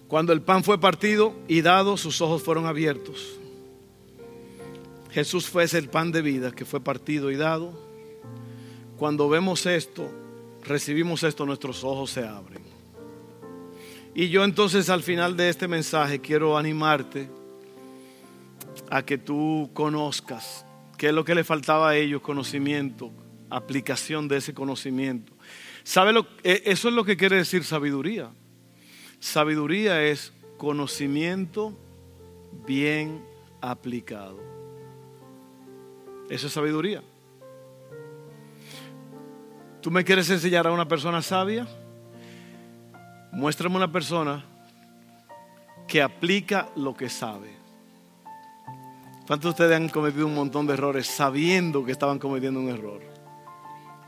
[0.09, 3.39] Cuando el pan fue partido y dado, sus ojos fueron abiertos.
[5.11, 7.73] Jesús fue ese el pan de vida que fue partido y dado.
[8.97, 10.11] Cuando vemos esto,
[10.65, 12.63] recibimos esto, nuestros ojos se abren.
[14.15, 17.29] Y yo entonces al final de este mensaje quiero animarte
[18.91, 20.65] a que tú conozcas
[20.97, 23.13] qué es lo que le faltaba a ellos, conocimiento,
[23.51, 25.33] aplicación de ese conocimiento.
[25.83, 28.31] ¿Sabe lo, e, eso es lo que quiere decir sabiduría.
[29.19, 31.73] Sabiduría es conocimiento
[32.67, 33.23] bien
[33.61, 34.39] aplicado.
[36.29, 37.03] Eso es sabiduría.
[39.81, 41.67] ¿Tú me quieres enseñar a una persona sabia?
[43.33, 44.45] Muéstrame una persona
[45.87, 47.55] que aplica lo que sabe.
[49.27, 53.03] ¿Cuántos de ustedes han cometido un montón de errores sabiendo que estaban cometiendo un error?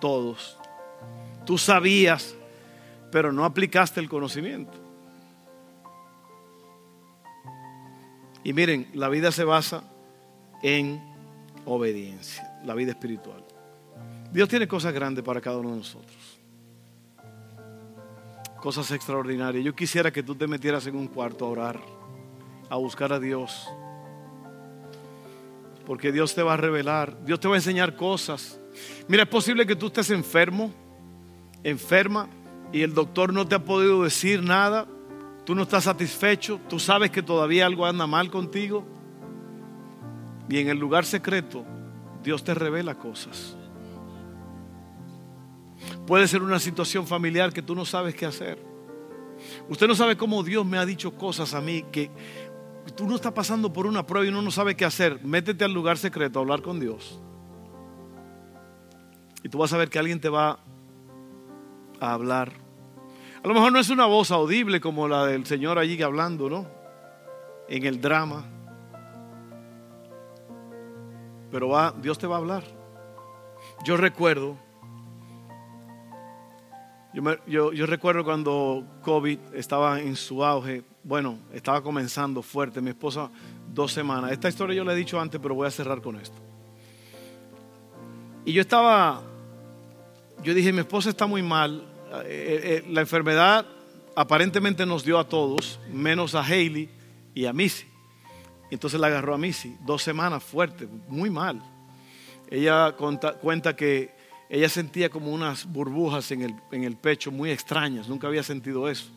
[0.00, 0.56] Todos.
[1.44, 2.34] Tú sabías,
[3.12, 4.87] pero no aplicaste el conocimiento.
[8.48, 9.84] Y miren, la vida se basa
[10.62, 11.02] en
[11.66, 13.44] obediencia, la vida espiritual.
[14.32, 16.38] Dios tiene cosas grandes para cada uno de nosotros
[18.58, 19.64] cosas extraordinarias.
[19.64, 21.80] Yo quisiera que tú te metieras en un cuarto a orar,
[22.68, 23.68] a buscar a Dios.
[25.86, 28.60] Porque Dios te va a revelar, Dios te va a enseñar cosas.
[29.06, 30.72] Mira, es posible que tú estés enfermo,
[31.62, 32.28] enferma,
[32.72, 34.86] y el doctor no te ha podido decir nada.
[35.48, 38.84] Tú no estás satisfecho, tú sabes que todavía algo anda mal contigo.
[40.46, 41.64] Y en el lugar secreto,
[42.22, 43.56] Dios te revela cosas.
[46.06, 48.62] Puede ser una situación familiar que tú no sabes qué hacer.
[49.70, 52.10] Usted no sabe cómo Dios me ha dicho cosas a mí que
[52.94, 55.24] tú no estás pasando por una prueba y uno no sabe qué hacer.
[55.24, 57.22] Métete al lugar secreto a hablar con Dios.
[59.42, 60.58] Y tú vas a ver que alguien te va
[62.00, 62.67] a hablar.
[63.42, 66.66] A lo mejor no es una voz audible como la del Señor allí hablando, ¿no?
[67.68, 68.44] En el drama.
[71.50, 72.64] Pero va, Dios te va a hablar.
[73.84, 74.56] Yo recuerdo
[77.46, 83.30] yo, recuerdo cuando COVID estaba en su auge, bueno, estaba comenzando fuerte, mi esposa
[83.72, 84.32] dos semanas.
[84.32, 86.36] Esta historia yo la he dicho antes, pero voy a cerrar con esto.
[88.44, 89.22] Y yo estaba,
[90.42, 93.66] yo dije, mi esposa está muy mal, eh, eh, eh, la enfermedad
[94.14, 96.88] aparentemente nos dio a todos, menos a Hailey
[97.34, 97.86] y a Missy.
[98.70, 101.62] Entonces la agarró a Missy, dos semanas fuerte, muy mal.
[102.50, 108.42] Ella cuenta que ella sentía como unas burbujas en el, pecho muy extrañas, nunca había
[108.42, 109.10] sentido eso.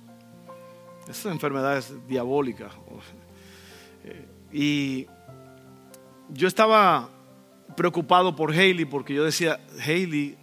[1.08, 2.74] Esas enfermedades diabólicas.
[4.04, 5.08] Eh, y
[6.30, 7.10] yo estaba
[7.78, 10.38] preocupado por Hailey porque yo decía, Hailey,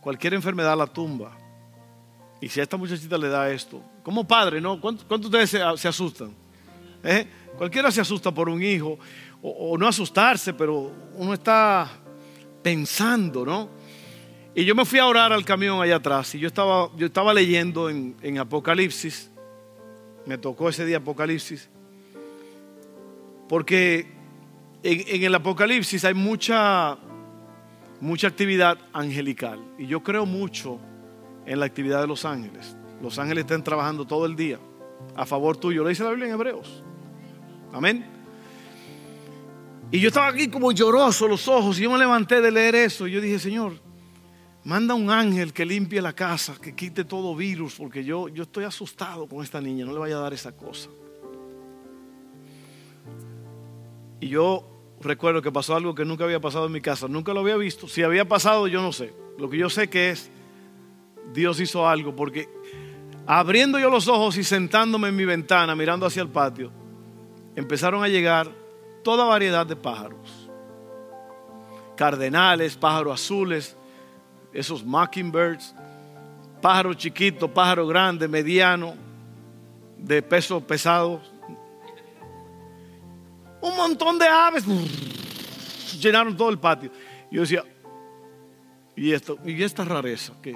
[0.00, 1.36] cualquier enfermedad la tumba.
[2.44, 4.78] Y si a esta muchachita le da esto, como padre, ¿no?
[4.78, 6.30] ¿Cuántos, de ustedes se, asustan?
[7.02, 7.26] ¿Eh?
[7.56, 8.98] Cualquiera se asusta por un hijo,
[9.40, 11.90] o, no asustarse, pero uno está
[12.62, 13.70] pensando, ¿no?
[14.54, 17.32] Y yo me fui a orar al camión allá atrás y yo estaba, yo estaba
[17.32, 19.30] leyendo en, en Apocalipsis,
[20.26, 21.70] me tocó ese día Apocalipsis,
[23.48, 24.06] porque
[24.82, 26.98] en, el Apocalipsis hay mucha,
[28.02, 29.64] mucha actividad angelical.
[29.78, 30.78] Y yo creo mucho
[31.46, 32.76] en la actividad de los ángeles.
[33.02, 34.58] Los ángeles están trabajando todo el día
[35.14, 35.82] a favor tuyo.
[35.82, 36.82] Lo dice la Biblia en Hebreos.
[37.72, 38.06] Amén.
[39.90, 43.06] Y yo estaba aquí como lloroso los ojos y yo me levanté de leer eso.
[43.06, 43.74] Y yo dije, Señor,
[44.64, 48.64] manda un ángel que limpie la casa, que quite todo virus, porque yo, yo estoy
[48.64, 50.88] asustado con esta niña, no le vaya a dar esa cosa.
[54.20, 54.66] Y yo
[55.00, 57.06] recuerdo que pasó algo que nunca había pasado en mi casa.
[57.08, 57.86] Nunca lo había visto.
[57.86, 59.12] Si había pasado, yo no sé.
[59.38, 60.30] Lo que yo sé que es,
[61.32, 62.14] Dios hizo algo.
[62.14, 62.48] Porque
[63.26, 66.70] abriendo yo los ojos y sentándome en mi ventana, mirando hacia el patio,
[67.56, 68.50] empezaron a llegar
[69.02, 70.48] toda variedad de pájaros.
[71.96, 73.76] Cardenales, pájaros azules,
[74.52, 75.74] esos mockingbirds,
[76.60, 78.94] pájaros chiquitos, pájaros grandes, medianos,
[79.98, 81.20] de peso pesado,
[83.64, 84.64] un montón de aves
[85.98, 86.90] llenaron todo el patio.
[87.30, 87.64] Yo decía,
[88.94, 89.38] ¿y esto?
[89.44, 90.34] ¿Y esta rareza?
[90.42, 90.54] ¿Qué?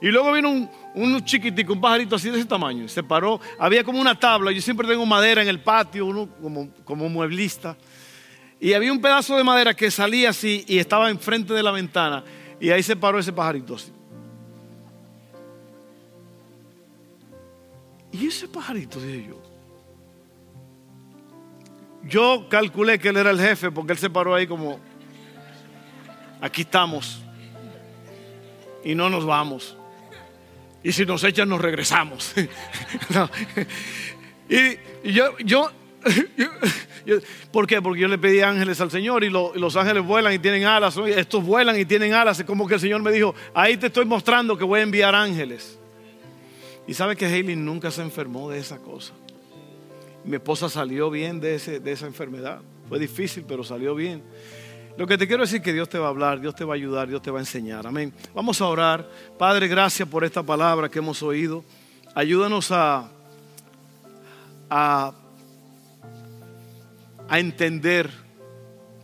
[0.00, 2.88] Y luego vino un, chiquitico, un pajarito así de ese tamaño.
[2.88, 4.52] Se paró, había como una tabla.
[4.52, 7.76] Yo siempre tengo madera en el patio, uno como, como mueblista.
[8.60, 12.24] Y había un pedazo de madera que salía así y estaba enfrente de la ventana.
[12.60, 13.92] Y ahí se paró ese pajarito así.
[18.12, 19.42] Y ese pajarito, dije yo,
[22.08, 24.80] yo calculé que él era el jefe porque él se paró ahí como,
[26.40, 27.20] aquí estamos
[28.86, 29.76] y no nos vamos.
[30.84, 32.32] Y si nos echan, nos regresamos.
[34.48, 34.78] y,
[35.10, 35.72] yo, yo,
[37.50, 37.82] ¿por qué?
[37.82, 40.96] Porque yo le pedí ángeles al Señor y, los ángeles vuelan y tienen alas.
[40.98, 42.38] Estos vuelan y tienen alas.
[42.38, 45.16] Es como que el Señor me dijo, ahí te estoy mostrando que voy a enviar
[45.16, 45.80] ángeles.
[46.86, 49.14] Y sabe que Haley nunca se enfermó de esa cosa.
[50.24, 52.60] Mi esposa salió bien de, ese, de esa enfermedad.
[52.88, 54.22] Fue difícil, pero salió bien.
[54.96, 56.74] Lo que te quiero decir es que Dios te va a hablar, Dios te va
[56.74, 57.86] a ayudar, Dios te va a enseñar.
[57.86, 58.12] Amén.
[58.34, 59.08] Vamos a orar.
[59.38, 61.64] Padre, gracias por esta palabra que hemos oído.
[62.14, 63.08] Ayúdanos a,
[64.70, 65.12] a,
[67.28, 68.10] a entender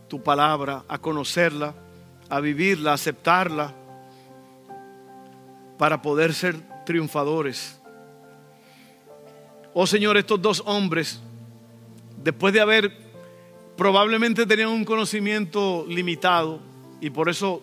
[0.07, 1.75] tu palabra, a conocerla,
[2.29, 3.73] a vivirla, a aceptarla,
[5.77, 7.79] para poder ser triunfadores
[9.75, 11.19] Oh Señor, estos dos hombres,
[12.23, 12.95] después de haber
[13.77, 16.59] probablemente tenían un conocimiento limitado
[17.01, 17.61] y por eso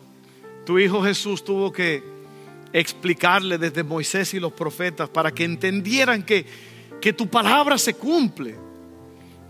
[0.67, 2.03] tu Hijo Jesús tuvo que
[2.73, 6.47] explicarle desde Moisés y los profetas para que entendieran que,
[7.01, 8.57] que tu palabra se cumple,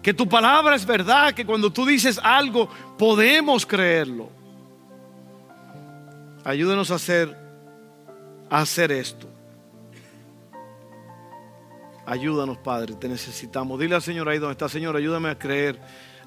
[0.02, 4.30] que tu palabra es verdad, que cuando tú dices algo podemos creerlo.
[6.44, 7.36] Ayúdenos a hacer,
[8.48, 9.28] a hacer esto.
[12.06, 13.78] Ayúdanos, Padre, te necesitamos.
[13.78, 15.78] Dile al Señor ahí donde está, Señor, ayúdame a creer.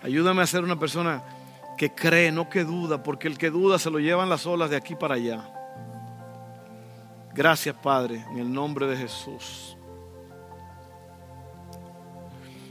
[0.04, 1.24] Ayúdame a ser una persona
[1.78, 4.76] que cree, no que duda, porque el que duda se lo llevan las olas de
[4.76, 5.50] aquí para allá.
[7.34, 9.78] Gracias, Padre, en el nombre de Jesús.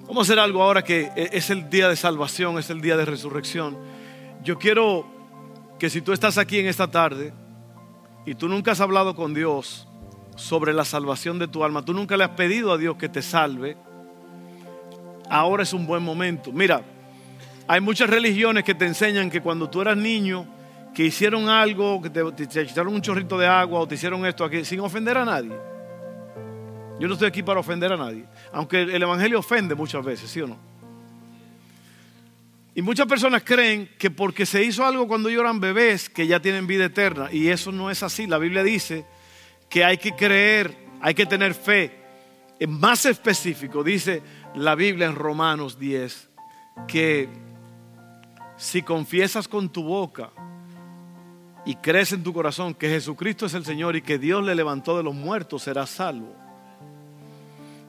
[0.07, 3.05] Vamos a hacer algo ahora que es el día de salvación, es el día de
[3.05, 3.79] resurrección.
[4.45, 5.07] Yo quiero
[5.79, 7.33] que si tú estás aquí en esta tarde
[8.27, 9.89] y tú nunca has hablado con Dios,
[10.37, 13.23] sobre la salvación de tu alma, tú nunca le has pedido a Dios que te
[13.23, 13.77] salve,
[15.29, 16.53] ahora es un buen momento.
[16.53, 16.83] Mira,
[17.67, 20.47] hay muchas religiones que te enseñan que cuando tú eras niño,
[20.95, 24.65] que hicieron algo, que te, echaron un chorrito de agua o te hicieron esto aquí,
[24.65, 25.53] sin ofender a nadie.
[27.01, 30.41] Yo no estoy aquí para ofender a nadie, aunque el Evangelio ofende muchas veces, ¿sí
[30.41, 30.73] o no?
[32.75, 36.41] Y muchas personas creen que porque se hizo algo cuando ellos eran bebés, que ya
[36.41, 37.29] tienen vida eterna.
[37.31, 38.27] Y eso no es así.
[38.27, 39.05] La Biblia dice
[39.69, 41.99] que hay que creer, hay que tener fe.
[42.59, 44.23] En más específico, dice
[44.55, 46.31] la Biblia en Romanos 10,
[46.89, 47.29] que
[48.63, 50.31] si confiesas con tu boca
[51.67, 54.97] y crees en tu corazón que Jesucristo es el Señor y que Dios le levantó
[54.97, 56.33] de los muertos, serás salvo.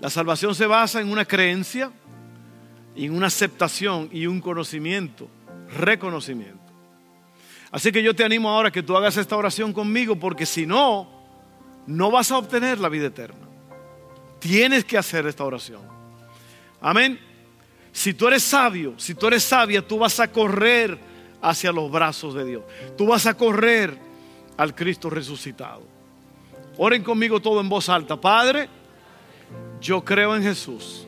[0.02, 1.92] La salvación se basa en una creencia,
[2.96, 5.28] en una aceptación y un conocimiento,
[5.78, 6.58] reconocimiento.
[7.70, 11.08] Así que yo te animo ahora que tú hagas esta oración conmigo porque si no,
[11.86, 13.48] no vas a obtener la vida eterna.
[14.40, 15.84] Tienes que hacer esta oración.
[16.82, 17.33] Amén.
[17.94, 20.98] Si tú eres sabio, si tú eres sabia, tú vas a correr
[21.42, 22.64] hacia los brazos de Dios.
[22.98, 23.96] Tú vas a correr
[24.58, 25.84] al Cristo resucitado.
[26.78, 28.20] Oren conmigo todo en voz alta.
[28.20, 28.68] Padre,
[29.80, 31.06] yo creo en Jesús.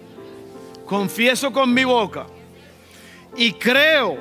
[0.85, 2.27] Confieso con mi boca
[3.35, 4.17] y creo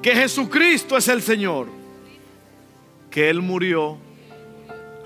[0.00, 1.68] que Jesucristo es el Señor.
[3.10, 3.98] Que Él murió,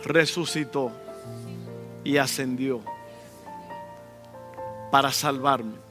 [0.04, 0.92] resucitó
[2.04, 2.82] y ascendió
[4.92, 5.81] para salvarme.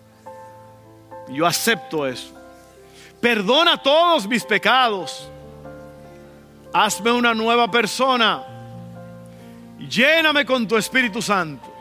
[1.30, 2.34] Yo acepto eso.
[3.20, 5.30] Perdona todos mis pecados.
[6.74, 8.44] Hazme una nueva persona.
[9.78, 11.72] Lléname con tu Espíritu Santo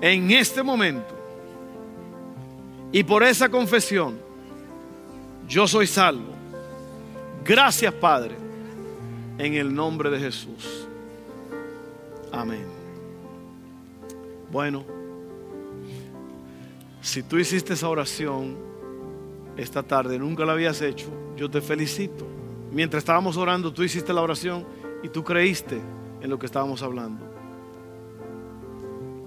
[0.00, 1.14] en este momento.
[2.90, 4.18] Y por esa confesión,
[5.48, 6.32] yo soy salvo.
[7.44, 8.36] Gracias, Padre,
[9.38, 10.86] en el nombre de Jesús.
[12.30, 12.66] Amén.
[14.50, 14.84] Bueno,
[17.02, 18.56] si tú hiciste esa oración
[19.56, 22.26] esta tarde, nunca la habías hecho, yo te felicito.
[22.70, 24.64] Mientras estábamos orando, tú hiciste la oración
[25.02, 25.78] y tú creíste
[26.22, 27.26] en lo que estábamos hablando.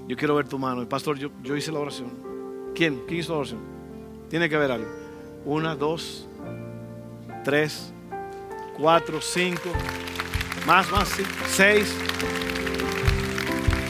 [0.08, 0.82] Yo quiero ver tu mano.
[0.82, 2.10] El pastor, yo, yo hice la oración.
[2.74, 3.04] ¿Quién?
[3.08, 3.60] ¿Quién hizo la oración?
[4.30, 4.92] Tiene que haber alguien.
[5.46, 6.28] Una, dos,
[7.44, 7.94] tres,
[8.78, 9.70] cuatro, cinco.
[10.66, 11.10] Más, más,
[11.48, 11.96] seis.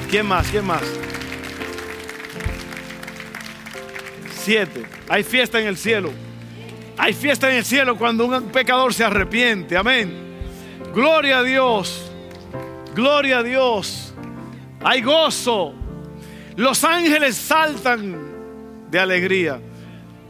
[0.09, 0.49] ¿Quién más?
[0.49, 0.83] ¿Quién más?
[5.09, 6.11] Hay fiesta en el cielo.
[6.97, 9.75] Hay fiesta en el cielo cuando un pecador se arrepiente.
[9.75, 10.13] Amén.
[10.93, 12.11] Gloria a Dios.
[12.93, 14.13] Gloria a Dios.
[14.81, 15.73] Hay gozo.
[16.55, 19.59] Los ángeles saltan de alegría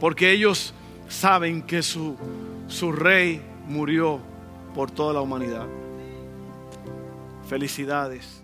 [0.00, 0.74] porque ellos
[1.08, 2.16] saben que su,
[2.66, 4.20] su rey murió
[4.74, 5.66] por toda la humanidad.
[7.48, 8.35] Felicidades.